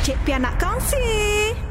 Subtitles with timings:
[0.00, 1.69] Cik Pia nak kongsi.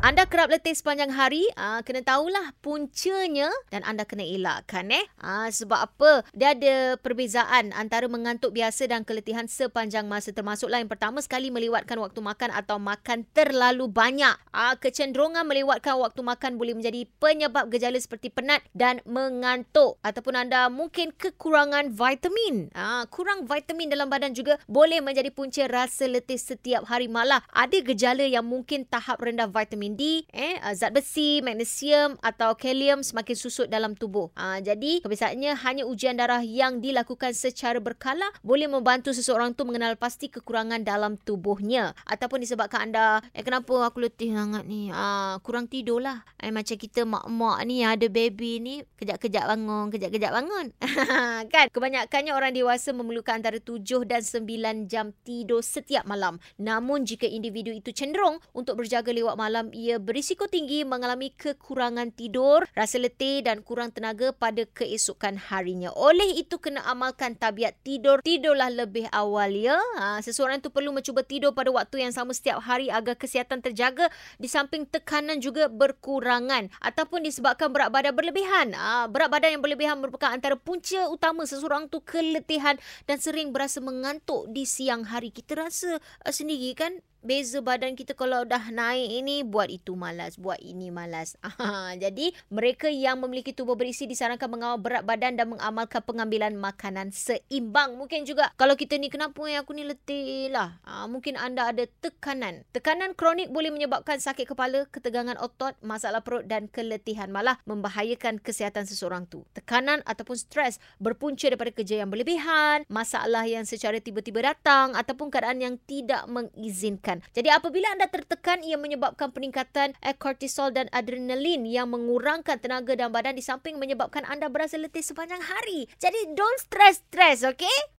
[0.00, 5.04] Anda kerap letih sepanjang hari, uh, kena tahulah puncanya dan anda kena elakkan eh.
[5.20, 6.24] Uh, sebab apa?
[6.32, 12.00] Dia ada perbezaan antara mengantuk biasa dan keletihan sepanjang masa termasuklah yang pertama sekali melewatkan
[12.00, 14.40] waktu makan atau makan terlalu banyak.
[14.56, 20.72] Uh, kecenderungan melewatkan waktu makan boleh menjadi penyebab gejala seperti penat dan mengantuk ataupun anda
[20.72, 22.72] mungkin kekurangan vitamin.
[22.72, 27.44] Uh, kurang vitamin dalam badan juga boleh menjadi punca rasa letih setiap hari malah.
[27.52, 32.54] Ada gejala yang mungkin tahap rendah vitamin vitamin D, eh, uh, zat besi, magnesium atau
[32.54, 34.30] kalium semakin susut dalam tubuh.
[34.38, 39.96] Uh, jadi, kebiasaannya hanya ujian darah yang dilakukan secara berkala boleh membantu seseorang tu mengenal
[39.98, 41.94] pasti kekurangan dalam tubuhnya.
[42.06, 44.90] Ataupun disebabkan anda, eh kenapa aku letih sangat ni?
[44.90, 46.22] Uh, kurang tidur lah.
[46.40, 50.66] Eh, macam kita mak-mak ni ada baby ni, kejap-kejap bangun, kejap-kejap bangun.
[51.52, 51.66] kan?
[51.70, 56.38] Kebanyakannya orang dewasa memerlukan antara 7 dan 9 jam tidur setiap malam.
[56.60, 62.68] Namun, jika individu itu cenderung untuk berjaga lewat malam ia berisiko tinggi mengalami kekurangan tidur,
[62.76, 65.88] rasa letih dan kurang tenaga pada keesokan harinya.
[65.96, 68.20] Oleh itu kena amalkan tabiat tidur.
[68.20, 69.80] Tidurlah lebih awal ya.
[69.96, 74.12] Ha, seseorang itu perlu mencuba tidur pada waktu yang sama setiap hari agar kesihatan terjaga
[74.36, 78.76] di samping tekanan juga berkurangan ataupun disebabkan berat badan berlebihan.
[78.76, 82.76] Ha, berat badan yang berlebihan merupakan antara punca utama seseorang tu keletihan
[83.08, 85.32] dan sering berasa mengantuk di siang hari.
[85.32, 90.40] Kita rasa uh, sendiri kan beza badan kita kalau dah naik ini buat itu malas,
[90.40, 91.36] buat ini malas.
[92.02, 97.96] jadi mereka yang memiliki tubuh berisi disarankan mengawal berat badan dan mengamalkan pengambilan makanan seimbang.
[98.00, 100.80] Mungkin juga kalau kita ni kenapa yang aku ni letih lah.
[100.88, 102.64] Ha, mungkin anda ada tekanan.
[102.72, 108.88] Tekanan kronik boleh menyebabkan sakit kepala, ketegangan otot, masalah perut dan keletihan malah membahayakan kesihatan
[108.88, 109.44] seseorang tu.
[109.52, 115.60] Tekanan ataupun stres berpunca daripada kerja yang berlebihan, masalah yang secara tiba-tiba datang ataupun keadaan
[115.60, 117.34] yang tidak mengizinkan tertekan.
[117.34, 123.34] Jadi apabila anda tertekan ia menyebabkan peningkatan kortisol dan adrenalin yang mengurangkan tenaga dalam badan
[123.34, 125.90] di samping menyebabkan anda berasa letih sepanjang hari.
[125.98, 127.90] Jadi don't stress stress, okay?